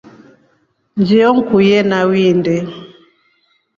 Njio 0.99 1.29
nikuye 1.35 1.77
nawinde. 1.89 2.55